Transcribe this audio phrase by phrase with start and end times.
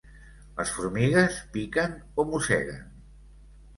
[0.59, 2.85] Les formigues piquen o mosseguen?